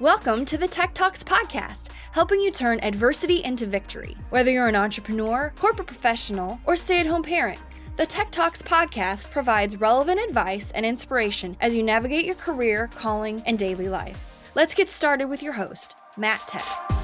Welcome 0.00 0.44
to 0.44 0.56
the 0.56 0.68
Tech 0.68 0.94
Talks 0.94 1.24
podcast, 1.24 1.88
helping 2.12 2.40
you 2.40 2.52
turn 2.52 2.78
adversity 2.84 3.42
into 3.42 3.66
victory. 3.66 4.16
Whether 4.30 4.52
you're 4.52 4.68
an 4.68 4.76
entrepreneur, 4.76 5.52
corporate 5.56 5.88
professional, 5.88 6.60
or 6.66 6.76
stay 6.76 7.00
at 7.00 7.06
home 7.06 7.24
parent, 7.24 7.60
the 7.96 8.06
Tech 8.06 8.30
Talks 8.30 8.62
podcast 8.62 9.32
provides 9.32 9.80
relevant 9.80 10.20
advice 10.20 10.70
and 10.70 10.86
inspiration 10.86 11.56
as 11.60 11.74
you 11.74 11.82
navigate 11.82 12.26
your 12.26 12.36
career, 12.36 12.88
calling, 12.94 13.42
and 13.44 13.58
daily 13.58 13.88
life. 13.88 14.50
Let's 14.54 14.72
get 14.72 14.88
started 14.88 15.24
with 15.24 15.42
your 15.42 15.54
host, 15.54 15.96
Matt 16.16 16.46
Tech. 16.46 16.97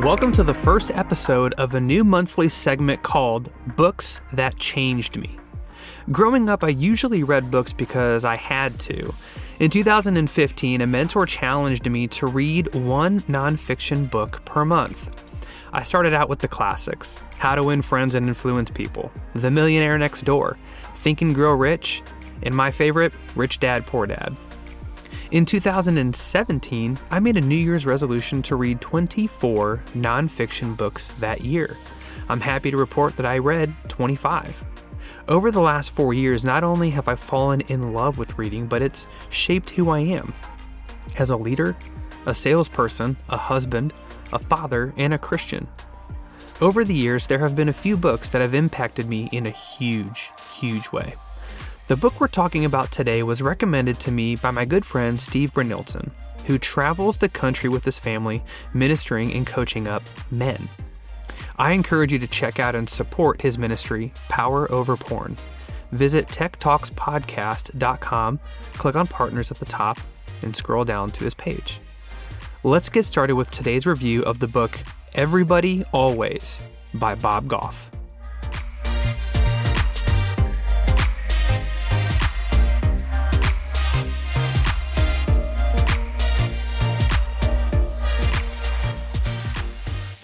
Welcome 0.00 0.32
to 0.32 0.42
the 0.42 0.54
first 0.54 0.90
episode 0.92 1.52
of 1.54 1.74
a 1.74 1.80
new 1.80 2.04
monthly 2.04 2.48
segment 2.48 3.02
called 3.02 3.50
Books 3.76 4.22
That 4.32 4.56
Changed 4.58 5.18
Me. 5.18 5.38
Growing 6.10 6.48
up, 6.48 6.64
I 6.64 6.68
usually 6.68 7.22
read 7.22 7.50
books 7.50 7.74
because 7.74 8.24
I 8.24 8.34
had 8.36 8.80
to. 8.80 9.12
In 9.58 9.70
2015, 9.70 10.80
a 10.80 10.86
mentor 10.86 11.26
challenged 11.26 11.90
me 11.90 12.06
to 12.08 12.26
read 12.26 12.74
one 12.74 13.20
nonfiction 13.20 14.10
book 14.10 14.42
per 14.46 14.64
month. 14.64 15.22
I 15.70 15.82
started 15.82 16.14
out 16.14 16.30
with 16.30 16.38
the 16.38 16.48
classics 16.48 17.20
How 17.36 17.54
to 17.54 17.62
Win 17.62 17.82
Friends 17.82 18.14
and 18.14 18.26
Influence 18.26 18.70
People, 18.70 19.12
The 19.34 19.50
Millionaire 19.50 19.98
Next 19.98 20.22
Door, 20.22 20.56
Think 20.96 21.20
and 21.20 21.34
Grow 21.34 21.52
Rich, 21.52 22.02
and 22.42 22.54
my 22.54 22.70
favorite, 22.70 23.12
Rich 23.36 23.58
Dad 23.58 23.86
Poor 23.86 24.06
Dad. 24.06 24.40
In 25.30 25.46
2017, 25.46 26.98
I 27.12 27.20
made 27.20 27.36
a 27.36 27.40
New 27.40 27.54
Year's 27.54 27.86
resolution 27.86 28.42
to 28.42 28.56
read 28.56 28.80
24 28.80 29.76
nonfiction 29.94 30.76
books 30.76 31.08
that 31.20 31.42
year. 31.44 31.78
I'm 32.28 32.40
happy 32.40 32.72
to 32.72 32.76
report 32.76 33.16
that 33.16 33.26
I 33.26 33.38
read 33.38 33.72
25. 33.88 34.66
Over 35.28 35.52
the 35.52 35.60
last 35.60 35.92
four 35.92 36.12
years, 36.14 36.44
not 36.44 36.64
only 36.64 36.90
have 36.90 37.06
I 37.06 37.14
fallen 37.14 37.60
in 37.62 37.92
love 37.92 38.18
with 38.18 38.36
reading, 38.38 38.66
but 38.66 38.82
it's 38.82 39.06
shaped 39.28 39.70
who 39.70 39.90
I 39.90 40.00
am. 40.00 40.34
As 41.16 41.30
a 41.30 41.36
leader, 41.36 41.76
a 42.26 42.34
salesperson, 42.34 43.16
a 43.28 43.36
husband, 43.36 43.92
a 44.32 44.38
father, 44.40 44.92
and 44.96 45.14
a 45.14 45.18
Christian. 45.18 45.64
Over 46.60 46.84
the 46.84 46.96
years, 46.96 47.28
there 47.28 47.38
have 47.38 47.54
been 47.54 47.68
a 47.68 47.72
few 47.72 47.96
books 47.96 48.30
that 48.30 48.40
have 48.40 48.54
impacted 48.54 49.08
me 49.08 49.28
in 49.30 49.46
a 49.46 49.50
huge, 49.50 50.32
huge 50.58 50.90
way. 50.90 51.14
The 51.90 51.96
book 51.96 52.20
we're 52.20 52.28
talking 52.28 52.64
about 52.64 52.92
today 52.92 53.24
was 53.24 53.42
recommended 53.42 53.98
to 53.98 54.12
me 54.12 54.36
by 54.36 54.52
my 54.52 54.64
good 54.64 54.84
friend 54.84 55.20
Steve 55.20 55.52
Brynildson, 55.52 56.12
who 56.46 56.56
travels 56.56 57.16
the 57.16 57.28
country 57.28 57.68
with 57.68 57.84
his 57.84 57.98
family, 57.98 58.44
ministering 58.72 59.32
and 59.32 59.44
coaching 59.44 59.88
up 59.88 60.04
men. 60.30 60.68
I 61.58 61.72
encourage 61.72 62.12
you 62.12 62.20
to 62.20 62.28
check 62.28 62.60
out 62.60 62.76
and 62.76 62.88
support 62.88 63.42
his 63.42 63.58
ministry, 63.58 64.12
Power 64.28 64.70
Over 64.70 64.96
Porn. 64.96 65.36
Visit 65.90 66.28
techtalkspodcast.com, 66.28 68.40
click 68.74 68.94
on 68.94 69.06
partners 69.08 69.50
at 69.50 69.58
the 69.58 69.64
top, 69.64 69.98
and 70.42 70.54
scroll 70.54 70.84
down 70.84 71.10
to 71.10 71.24
his 71.24 71.34
page. 71.34 71.80
Let's 72.62 72.88
get 72.88 73.04
started 73.04 73.34
with 73.34 73.50
today's 73.50 73.84
review 73.84 74.22
of 74.22 74.38
the 74.38 74.46
book 74.46 74.78
Everybody 75.14 75.82
Always 75.92 76.60
by 76.94 77.16
Bob 77.16 77.48
Goff. 77.48 77.90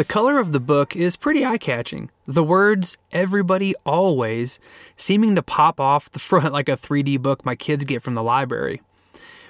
Color 0.07 0.39
of 0.39 0.53
the 0.53 0.61
book 0.61 0.97
is 0.97 1.17
pretty 1.17 1.45
eye 1.45 1.59
catching. 1.59 2.11
The 2.27 2.45
words 2.45 2.97
everybody 3.13 3.75
always 3.85 4.59
seeming 4.97 5.35
to 5.35 5.43
pop 5.43 5.79
off 5.79 6.11
the 6.11 6.19
front 6.19 6.53
like 6.53 6.69
a 6.69 6.77
3D 6.77 7.21
book 7.21 7.45
my 7.45 7.55
kids 7.55 7.85
get 7.85 8.03
from 8.03 8.15
the 8.15 8.23
library. 8.23 8.81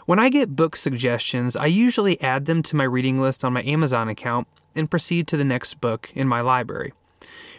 When 0.06 0.18
I 0.18 0.28
get 0.28 0.56
book 0.56 0.76
suggestions, 0.76 1.56
I 1.56 1.66
usually 1.66 2.20
add 2.20 2.46
them 2.46 2.62
to 2.64 2.76
my 2.76 2.84
reading 2.84 3.20
list 3.20 3.44
on 3.44 3.52
my 3.52 3.62
Amazon 3.62 4.08
account 4.08 4.46
and 4.74 4.90
proceed 4.90 5.26
to 5.28 5.36
the 5.36 5.44
next 5.44 5.80
book 5.80 6.12
in 6.14 6.28
my 6.28 6.40
library. 6.40 6.92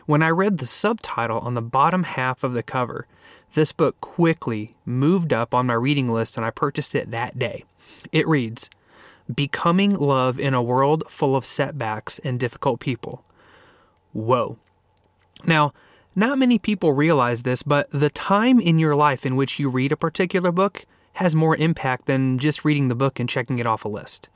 When 0.05 0.23
I 0.23 0.29
read 0.29 0.57
the 0.57 0.65
subtitle 0.65 1.39
on 1.39 1.53
the 1.53 1.61
bottom 1.61 2.03
half 2.03 2.43
of 2.43 2.53
the 2.53 2.63
cover, 2.63 3.05
this 3.53 3.73
book 3.73 3.99
quickly 3.99 4.75
moved 4.85 5.33
up 5.33 5.53
on 5.53 5.65
my 5.65 5.73
reading 5.73 6.07
list 6.07 6.37
and 6.37 6.45
I 6.45 6.51
purchased 6.51 6.95
it 6.95 7.11
that 7.11 7.37
day. 7.37 7.65
It 8.11 8.27
reads 8.27 8.69
Becoming 9.33 9.93
Love 9.95 10.39
in 10.39 10.53
a 10.53 10.61
World 10.61 11.03
Full 11.09 11.35
of 11.35 11.45
Setbacks 11.45 12.19
and 12.19 12.39
Difficult 12.39 12.79
People. 12.79 13.23
Whoa. 14.13 14.57
Now, 15.45 15.73
not 16.15 16.39
many 16.39 16.57
people 16.57 16.93
realize 16.93 17.43
this, 17.43 17.61
but 17.61 17.89
the 17.91 18.09
time 18.09 18.59
in 18.59 18.79
your 18.79 18.95
life 18.95 19.25
in 19.25 19.35
which 19.35 19.59
you 19.59 19.69
read 19.69 19.91
a 19.91 19.97
particular 19.97 20.51
book 20.51 20.85
has 21.13 21.35
more 21.35 21.55
impact 21.55 22.05
than 22.05 22.39
just 22.39 22.65
reading 22.65 22.87
the 22.87 22.95
book 22.95 23.19
and 23.19 23.29
checking 23.29 23.59
it 23.59 23.67
off 23.67 23.85
a 23.85 23.89
list. 23.89 24.29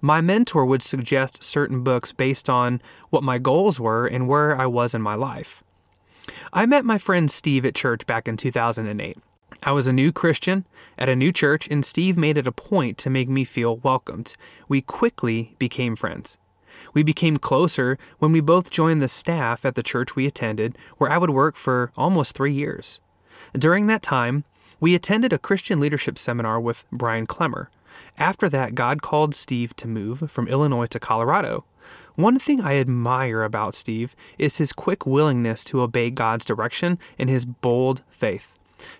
My 0.00 0.20
mentor 0.20 0.64
would 0.66 0.82
suggest 0.82 1.42
certain 1.42 1.82
books 1.82 2.12
based 2.12 2.50
on 2.50 2.80
what 3.10 3.22
my 3.22 3.38
goals 3.38 3.80
were 3.80 4.06
and 4.06 4.28
where 4.28 4.60
I 4.60 4.66
was 4.66 4.94
in 4.94 5.02
my 5.02 5.14
life. 5.14 5.64
I 6.52 6.66
met 6.66 6.84
my 6.84 6.98
friend 6.98 7.30
Steve 7.30 7.64
at 7.64 7.74
church 7.74 8.06
back 8.06 8.28
in 8.28 8.36
2008. 8.36 9.18
I 9.62 9.72
was 9.72 9.86
a 9.86 9.92
new 9.92 10.12
Christian 10.12 10.66
at 10.98 11.08
a 11.08 11.16
new 11.16 11.32
church, 11.32 11.68
and 11.68 11.84
Steve 11.84 12.16
made 12.16 12.36
it 12.36 12.46
a 12.46 12.52
point 12.52 12.98
to 12.98 13.10
make 13.10 13.28
me 13.28 13.44
feel 13.44 13.76
welcomed. 13.78 14.36
We 14.68 14.80
quickly 14.80 15.54
became 15.58 15.96
friends. 15.96 16.38
We 16.92 17.02
became 17.02 17.36
closer 17.36 17.98
when 18.18 18.32
we 18.32 18.40
both 18.40 18.70
joined 18.70 19.00
the 19.00 19.08
staff 19.08 19.64
at 19.64 19.74
the 19.74 19.82
church 19.82 20.14
we 20.14 20.26
attended, 20.26 20.76
where 20.98 21.10
I 21.10 21.18
would 21.18 21.30
work 21.30 21.56
for 21.56 21.90
almost 21.96 22.34
three 22.34 22.52
years. 22.52 23.00
During 23.54 23.86
that 23.86 24.02
time, 24.02 24.44
we 24.78 24.94
attended 24.94 25.32
a 25.32 25.38
Christian 25.38 25.80
leadership 25.80 26.18
seminar 26.18 26.60
with 26.60 26.84
Brian 26.92 27.26
Klemmer. 27.26 27.68
After 28.18 28.48
that, 28.50 28.74
God 28.74 29.00
called 29.00 29.34
Steve 29.34 29.74
to 29.76 29.88
move 29.88 30.30
from 30.30 30.48
Illinois 30.48 30.86
to 30.88 31.00
Colorado. 31.00 31.64
One 32.14 32.38
thing 32.38 32.60
I 32.60 32.76
admire 32.76 33.42
about 33.42 33.74
Steve 33.74 34.14
is 34.38 34.58
his 34.58 34.72
quick 34.72 35.06
willingness 35.06 35.64
to 35.64 35.80
obey 35.80 36.10
God's 36.10 36.44
direction 36.44 36.98
and 37.18 37.30
his 37.30 37.44
bold 37.44 38.02
faith. 38.10 38.52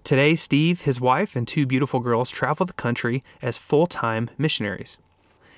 Today, 0.05 0.35
Steve, 0.35 0.83
his 0.83 1.01
wife, 1.01 1.37
and 1.37 1.47
two 1.47 1.67
beautiful 1.67 2.01
girls 2.01 2.31
travel 2.31 2.67
the 2.67 2.73
country 2.73 3.23
as 3.43 3.59
full 3.59 3.87
time 3.87 4.31
missionaries. 4.39 4.99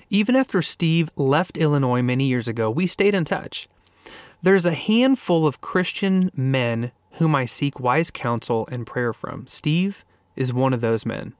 Even 0.09 0.35
after 0.35 0.61
Steve 0.61 1.09
left 1.15 1.57
Illinois 1.57 2.01
many 2.01 2.25
years 2.25 2.47
ago, 2.47 2.69
we 2.69 2.87
stayed 2.87 3.13
in 3.13 3.25
touch. 3.25 3.67
There's 4.41 4.65
a 4.65 4.73
handful 4.73 5.45
of 5.45 5.61
Christian 5.61 6.31
men 6.35 6.91
whom 7.13 7.35
I 7.35 7.45
seek 7.45 7.79
wise 7.79 8.09
counsel 8.09 8.67
and 8.71 8.87
prayer 8.87 9.13
from. 9.13 9.47
Steve 9.47 10.05
is 10.35 10.53
one 10.53 10.73
of 10.73 10.81
those 10.81 11.05
men. 11.05 11.33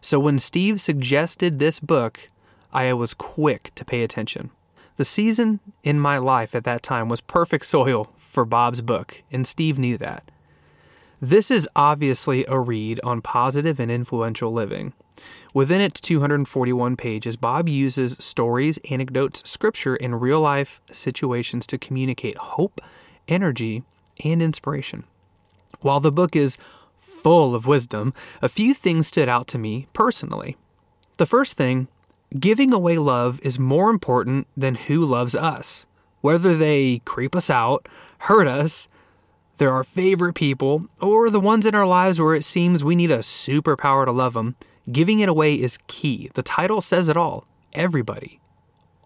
So 0.00 0.18
when 0.18 0.38
Steve 0.38 0.80
suggested 0.80 1.58
this 1.58 1.78
book, 1.78 2.28
I 2.72 2.92
was 2.92 3.14
quick 3.14 3.72
to 3.74 3.84
pay 3.84 4.02
attention. 4.02 4.50
The 4.96 5.04
season 5.04 5.60
in 5.82 6.00
my 6.00 6.18
life 6.18 6.54
at 6.54 6.64
that 6.64 6.82
time 6.82 7.08
was 7.08 7.20
perfect 7.20 7.66
soil 7.66 8.12
for 8.18 8.44
Bob's 8.44 8.80
book, 8.80 9.22
and 9.30 9.46
Steve 9.46 9.78
knew 9.78 9.98
that. 9.98 10.30
This 11.22 11.50
is 11.50 11.68
obviously 11.76 12.46
a 12.48 12.58
read 12.58 12.98
on 13.04 13.20
positive 13.20 13.78
and 13.78 13.90
influential 13.90 14.52
living. 14.52 14.94
Within 15.52 15.82
its 15.82 16.00
241 16.00 16.96
pages, 16.96 17.36
Bob 17.36 17.68
uses 17.68 18.16
stories, 18.18 18.78
anecdotes, 18.90 19.42
scripture, 19.48 19.96
and 19.96 20.22
real 20.22 20.40
life 20.40 20.80
situations 20.90 21.66
to 21.66 21.76
communicate 21.76 22.38
hope, 22.38 22.80
energy, 23.28 23.82
and 24.24 24.40
inspiration. 24.40 25.04
While 25.80 26.00
the 26.00 26.12
book 26.12 26.34
is 26.34 26.56
full 26.98 27.54
of 27.54 27.66
wisdom, 27.66 28.14
a 28.40 28.48
few 28.48 28.72
things 28.72 29.08
stood 29.08 29.28
out 29.28 29.46
to 29.48 29.58
me 29.58 29.88
personally. 29.92 30.56
The 31.18 31.26
first 31.26 31.54
thing 31.54 31.88
giving 32.38 32.72
away 32.72 32.96
love 32.96 33.40
is 33.42 33.58
more 33.58 33.90
important 33.90 34.46
than 34.56 34.74
who 34.74 35.04
loves 35.04 35.34
us. 35.34 35.84
Whether 36.22 36.56
they 36.56 37.02
creep 37.04 37.36
us 37.36 37.50
out, 37.50 37.88
hurt 38.20 38.46
us, 38.46 38.88
they're 39.60 39.74
our 39.74 39.84
favorite 39.84 40.32
people, 40.32 40.86
or 41.02 41.28
the 41.28 41.38
ones 41.38 41.66
in 41.66 41.74
our 41.74 41.84
lives 41.84 42.18
where 42.18 42.34
it 42.34 42.46
seems 42.46 42.82
we 42.82 42.96
need 42.96 43.10
a 43.10 43.18
superpower 43.18 44.06
to 44.06 44.10
love 44.10 44.32
them, 44.32 44.56
giving 44.90 45.20
it 45.20 45.28
away 45.28 45.52
is 45.52 45.78
key. 45.86 46.30
The 46.32 46.42
title 46.42 46.80
says 46.80 47.10
it 47.10 47.16
all 47.18 47.46
everybody, 47.74 48.40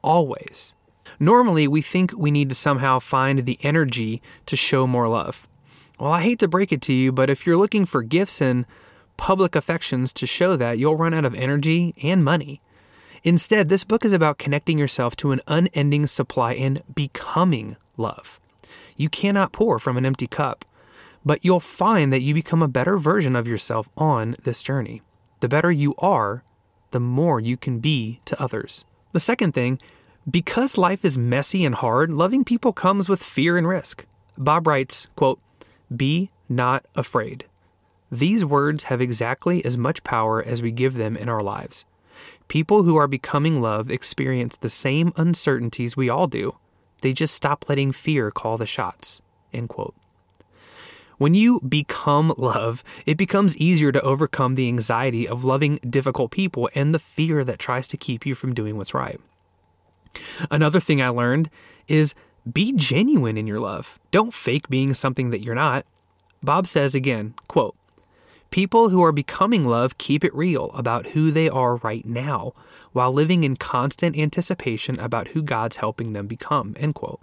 always. 0.00 0.72
Normally, 1.18 1.66
we 1.66 1.82
think 1.82 2.12
we 2.16 2.30
need 2.30 2.50
to 2.50 2.54
somehow 2.54 3.00
find 3.00 3.40
the 3.40 3.58
energy 3.62 4.22
to 4.46 4.54
show 4.54 4.86
more 4.86 5.08
love. 5.08 5.48
Well, 5.98 6.12
I 6.12 6.22
hate 6.22 6.38
to 6.38 6.46
break 6.46 6.70
it 6.70 6.82
to 6.82 6.92
you, 6.92 7.10
but 7.10 7.30
if 7.30 7.44
you're 7.44 7.56
looking 7.56 7.84
for 7.84 8.04
gifts 8.04 8.40
and 8.40 8.64
public 9.16 9.56
affections 9.56 10.12
to 10.12 10.24
show 10.24 10.56
that, 10.56 10.78
you'll 10.78 10.96
run 10.96 11.14
out 11.14 11.24
of 11.24 11.34
energy 11.34 11.96
and 12.00 12.22
money. 12.22 12.60
Instead, 13.24 13.68
this 13.68 13.82
book 13.82 14.04
is 14.04 14.12
about 14.12 14.38
connecting 14.38 14.78
yourself 14.78 15.16
to 15.16 15.32
an 15.32 15.40
unending 15.48 16.06
supply 16.06 16.52
and 16.52 16.84
becoming 16.94 17.74
love. 17.96 18.38
You 18.96 19.08
cannot 19.08 19.52
pour 19.52 19.78
from 19.78 19.96
an 19.96 20.06
empty 20.06 20.26
cup, 20.26 20.64
but 21.24 21.44
you'll 21.44 21.60
find 21.60 22.12
that 22.12 22.22
you 22.22 22.34
become 22.34 22.62
a 22.62 22.68
better 22.68 22.98
version 22.98 23.34
of 23.34 23.48
yourself 23.48 23.88
on 23.96 24.36
this 24.44 24.62
journey. 24.62 25.02
The 25.40 25.48
better 25.48 25.72
you 25.72 25.94
are, 25.98 26.44
the 26.90 27.00
more 27.00 27.40
you 27.40 27.56
can 27.56 27.80
be 27.80 28.20
to 28.26 28.40
others. 28.40 28.84
The 29.12 29.20
second 29.20 29.52
thing, 29.52 29.80
because 30.30 30.78
life 30.78 31.04
is 31.04 31.18
messy 31.18 31.64
and 31.64 31.74
hard, 31.74 32.12
loving 32.12 32.44
people 32.44 32.72
comes 32.72 33.08
with 33.08 33.22
fear 33.22 33.58
and 33.58 33.66
risk. 33.66 34.06
Bob 34.38 34.66
writes, 34.66 35.08
quote, 35.16 35.40
"Be 35.94 36.30
not 36.48 36.86
afraid." 36.94 37.44
These 38.10 38.44
words 38.44 38.84
have 38.84 39.00
exactly 39.00 39.64
as 39.64 39.76
much 39.76 40.04
power 40.04 40.42
as 40.42 40.62
we 40.62 40.70
give 40.70 40.94
them 40.94 41.16
in 41.16 41.28
our 41.28 41.42
lives. 41.42 41.84
People 42.46 42.84
who 42.84 42.96
are 42.96 43.08
becoming 43.08 43.60
love 43.60 43.90
experience 43.90 44.56
the 44.56 44.68
same 44.68 45.12
uncertainties 45.16 45.96
we 45.96 46.08
all 46.08 46.26
do. 46.26 46.54
They 47.04 47.12
just 47.12 47.34
stop 47.34 47.66
letting 47.68 47.92
fear 47.92 48.30
call 48.30 48.56
the 48.56 48.64
shots. 48.64 49.20
End 49.52 49.68
quote. 49.68 49.94
When 51.18 51.34
you 51.34 51.60
become 51.60 52.32
love, 52.38 52.82
it 53.04 53.18
becomes 53.18 53.58
easier 53.58 53.92
to 53.92 54.00
overcome 54.00 54.54
the 54.54 54.68
anxiety 54.68 55.28
of 55.28 55.44
loving 55.44 55.80
difficult 55.90 56.30
people 56.30 56.70
and 56.74 56.94
the 56.94 56.98
fear 56.98 57.44
that 57.44 57.58
tries 57.58 57.86
to 57.88 57.98
keep 57.98 58.24
you 58.24 58.34
from 58.34 58.54
doing 58.54 58.78
what's 58.78 58.94
right. 58.94 59.20
Another 60.50 60.80
thing 60.80 61.02
I 61.02 61.10
learned 61.10 61.50
is 61.88 62.14
be 62.50 62.72
genuine 62.72 63.36
in 63.36 63.46
your 63.46 63.60
love. 63.60 64.00
Don't 64.10 64.32
fake 64.32 64.70
being 64.70 64.94
something 64.94 65.28
that 65.28 65.44
you're 65.44 65.54
not. 65.54 65.84
Bob 66.42 66.66
says 66.66 66.94
again, 66.94 67.34
quote, 67.48 67.76
People 68.54 68.90
who 68.90 69.02
are 69.02 69.10
becoming 69.10 69.64
love 69.64 69.98
keep 69.98 70.22
it 70.22 70.32
real 70.32 70.70
about 70.74 71.08
who 71.08 71.32
they 71.32 71.48
are 71.48 71.74
right 71.78 72.06
now 72.06 72.52
while 72.92 73.12
living 73.12 73.42
in 73.42 73.56
constant 73.56 74.16
anticipation 74.16 75.00
about 75.00 75.26
who 75.26 75.42
God's 75.42 75.78
helping 75.78 76.12
them 76.12 76.28
become. 76.28 76.76
End 76.78 76.94
quote. 76.94 77.20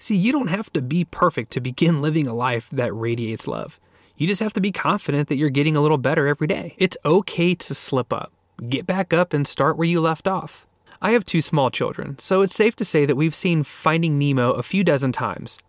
See, 0.00 0.16
you 0.16 0.32
don't 0.32 0.48
have 0.48 0.72
to 0.72 0.82
be 0.82 1.04
perfect 1.04 1.52
to 1.52 1.60
begin 1.60 2.02
living 2.02 2.26
a 2.26 2.34
life 2.34 2.68
that 2.72 2.92
radiates 2.92 3.46
love. 3.46 3.78
You 4.16 4.26
just 4.26 4.42
have 4.42 4.52
to 4.54 4.60
be 4.60 4.72
confident 4.72 5.28
that 5.28 5.36
you're 5.36 5.50
getting 5.50 5.76
a 5.76 5.80
little 5.80 5.98
better 5.98 6.26
every 6.26 6.48
day. 6.48 6.74
It's 6.78 6.96
okay 7.04 7.54
to 7.54 7.72
slip 7.72 8.12
up. 8.12 8.32
Get 8.68 8.88
back 8.88 9.12
up 9.12 9.32
and 9.32 9.46
start 9.46 9.76
where 9.76 9.86
you 9.86 10.00
left 10.00 10.26
off. 10.26 10.66
I 11.00 11.12
have 11.12 11.24
two 11.24 11.40
small 11.40 11.70
children, 11.70 12.18
so 12.18 12.42
it's 12.42 12.56
safe 12.56 12.74
to 12.74 12.84
say 12.84 13.06
that 13.06 13.14
we've 13.14 13.36
seen 13.36 13.62
Finding 13.62 14.18
Nemo 14.18 14.50
a 14.50 14.64
few 14.64 14.82
dozen 14.82 15.12
times. 15.12 15.60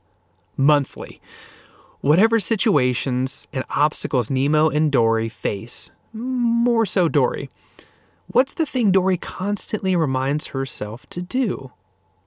Monthly. 0.58 1.22
Whatever 2.02 2.40
situations 2.40 3.48
and 3.54 3.64
obstacles 3.70 4.32
Nemo 4.32 4.70
and 4.70 4.92
Dory 4.92 5.30
face, 5.30 5.92
more 6.14 6.84
so 6.84 7.08
Dory, 7.08 7.48
what's 8.26 8.56
the 8.56 8.66
thing 8.66 8.92
Dory 8.92 9.18
constantly 9.18 9.96
reminds 9.96 10.48
herself 10.48 11.08
to 11.12 11.22
do? 11.22 11.72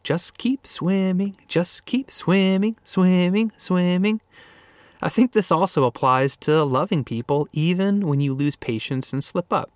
Just 0.04 0.38
keep 0.38 0.64
swimming, 0.64 1.36
just 1.48 1.86
keep 1.86 2.12
swimming, 2.12 2.76
swimming, 2.84 3.50
swimming. 3.58 4.20
I 5.02 5.08
think 5.08 5.32
this 5.32 5.50
also 5.50 5.82
applies 5.82 6.36
to 6.38 6.62
loving 6.62 7.02
people 7.02 7.48
even 7.52 8.06
when 8.06 8.20
you 8.20 8.32
lose 8.32 8.54
patience 8.54 9.12
and 9.12 9.24
slip 9.24 9.52
up. 9.52 9.72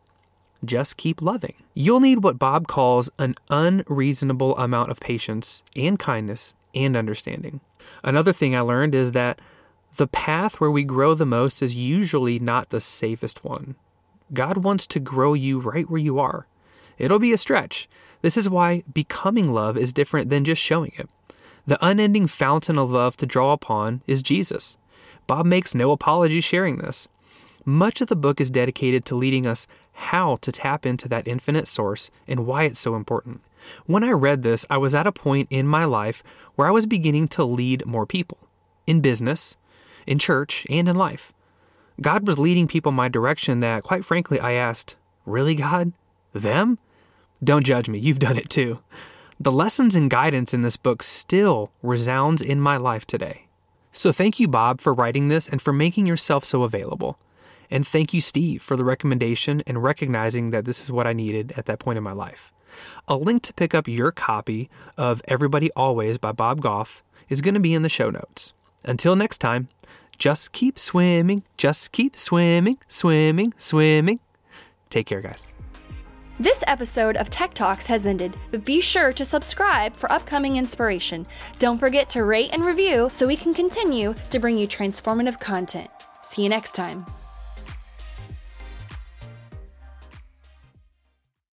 Just 0.64 0.96
keep 0.96 1.20
loving. 1.20 1.54
You'll 1.74 1.98
need 1.98 2.22
what 2.22 2.38
Bob 2.38 2.68
calls 2.68 3.10
an 3.18 3.34
unreasonable 3.50 4.56
amount 4.58 4.92
of 4.92 5.00
patience 5.00 5.64
and 5.74 5.98
kindness 5.98 6.54
and 6.72 6.96
understanding. 6.96 7.60
Another 8.04 8.32
thing 8.32 8.54
I 8.54 8.60
learned 8.60 8.94
is 8.94 9.10
that 9.12 9.40
the 9.98 10.06
path 10.06 10.60
where 10.60 10.70
we 10.70 10.84
grow 10.84 11.12
the 11.12 11.26
most 11.26 11.60
is 11.60 11.74
usually 11.74 12.38
not 12.38 12.70
the 12.70 12.80
safest 12.80 13.44
one. 13.44 13.74
God 14.32 14.58
wants 14.58 14.86
to 14.86 15.00
grow 15.00 15.34
you 15.34 15.58
right 15.58 15.90
where 15.90 16.00
you 16.00 16.20
are. 16.20 16.46
It'll 16.98 17.18
be 17.18 17.32
a 17.32 17.38
stretch. 17.38 17.88
This 18.22 18.36
is 18.36 18.48
why 18.48 18.84
becoming 18.92 19.52
love 19.52 19.76
is 19.76 19.92
different 19.92 20.30
than 20.30 20.44
just 20.44 20.62
showing 20.62 20.92
it. 20.96 21.10
The 21.66 21.84
unending 21.84 22.28
fountain 22.28 22.78
of 22.78 22.92
love 22.92 23.16
to 23.16 23.26
draw 23.26 23.52
upon 23.52 24.02
is 24.06 24.22
Jesus. 24.22 24.76
Bob 25.26 25.46
makes 25.46 25.74
no 25.74 25.90
apology 25.90 26.40
sharing 26.40 26.78
this. 26.78 27.08
Much 27.64 28.00
of 28.00 28.06
the 28.08 28.16
book 28.16 28.40
is 28.40 28.50
dedicated 28.50 29.04
to 29.04 29.16
leading 29.16 29.46
us 29.46 29.66
how 29.92 30.36
to 30.36 30.52
tap 30.52 30.86
into 30.86 31.08
that 31.08 31.26
infinite 31.26 31.66
source 31.66 32.10
and 32.28 32.46
why 32.46 32.62
it's 32.62 32.80
so 32.80 32.94
important. 32.94 33.40
When 33.86 34.04
I 34.04 34.10
read 34.10 34.42
this, 34.42 34.64
I 34.70 34.78
was 34.78 34.94
at 34.94 35.08
a 35.08 35.12
point 35.12 35.48
in 35.50 35.66
my 35.66 35.84
life 35.84 36.22
where 36.54 36.68
I 36.68 36.72
was 36.72 36.86
beginning 36.86 37.26
to 37.28 37.44
lead 37.44 37.84
more 37.84 38.06
people 38.06 38.38
in 38.86 39.00
business, 39.00 39.56
in 40.08 40.18
church, 40.18 40.66
and 40.68 40.88
in 40.88 40.96
life. 40.96 41.32
God 42.00 42.26
was 42.26 42.38
leading 42.38 42.66
people 42.66 42.92
my 42.92 43.08
direction 43.08 43.60
that, 43.60 43.82
quite 43.82 44.04
frankly, 44.04 44.40
I 44.40 44.52
asked, 44.52 44.96
Really, 45.26 45.54
God? 45.54 45.92
Them? 46.32 46.78
Don't 47.42 47.66
judge 47.66 47.88
me, 47.88 47.98
you've 47.98 48.18
done 48.18 48.36
it 48.36 48.50
too. 48.50 48.80
The 49.38 49.52
lessons 49.52 49.94
and 49.94 50.10
guidance 50.10 50.52
in 50.52 50.62
this 50.62 50.76
book 50.76 51.02
still 51.02 51.70
resounds 51.82 52.42
in 52.42 52.60
my 52.60 52.76
life 52.76 53.06
today. 53.06 53.46
So 53.92 54.10
thank 54.10 54.40
you, 54.40 54.48
Bob, 54.48 54.80
for 54.80 54.92
writing 54.92 55.28
this 55.28 55.48
and 55.48 55.62
for 55.62 55.72
making 55.72 56.06
yourself 56.06 56.44
so 56.44 56.62
available. 56.62 57.18
And 57.70 57.86
thank 57.86 58.14
you, 58.14 58.20
Steve, 58.20 58.62
for 58.62 58.76
the 58.76 58.84
recommendation 58.84 59.62
and 59.66 59.82
recognizing 59.82 60.50
that 60.50 60.64
this 60.64 60.80
is 60.80 60.90
what 60.90 61.06
I 61.06 61.12
needed 61.12 61.52
at 61.56 61.66
that 61.66 61.78
point 61.78 61.98
in 61.98 62.04
my 62.04 62.12
life. 62.12 62.52
A 63.06 63.16
link 63.16 63.42
to 63.42 63.54
pick 63.54 63.74
up 63.74 63.88
your 63.88 64.10
copy 64.10 64.70
of 64.96 65.22
Everybody 65.26 65.70
Always 65.72 66.18
by 66.18 66.32
Bob 66.32 66.60
Goff 66.60 67.02
is 67.28 67.40
going 67.40 67.54
to 67.54 67.60
be 67.60 67.74
in 67.74 67.82
the 67.82 67.88
show 67.88 68.10
notes. 68.10 68.52
Until 68.84 69.16
next 69.16 69.38
time, 69.38 69.68
just 70.18 70.52
keep 70.52 70.78
swimming, 70.78 71.44
just 71.56 71.92
keep 71.92 72.16
swimming, 72.16 72.78
swimming, 72.88 73.54
swimming. 73.58 74.20
Take 74.90 75.06
care, 75.06 75.20
guys. 75.20 75.46
This 76.40 76.62
episode 76.68 77.16
of 77.16 77.30
Tech 77.30 77.52
Talks 77.52 77.86
has 77.86 78.06
ended, 78.06 78.36
but 78.50 78.64
be 78.64 78.80
sure 78.80 79.12
to 79.12 79.24
subscribe 79.24 79.94
for 79.96 80.10
upcoming 80.12 80.56
inspiration. 80.56 81.26
Don't 81.58 81.78
forget 81.78 82.08
to 82.10 82.22
rate 82.22 82.50
and 82.52 82.64
review 82.64 83.08
so 83.12 83.26
we 83.26 83.36
can 83.36 83.52
continue 83.52 84.14
to 84.30 84.38
bring 84.38 84.56
you 84.56 84.68
transformative 84.68 85.40
content. 85.40 85.90
See 86.22 86.44
you 86.44 86.48
next 86.48 86.76
time. 86.76 87.04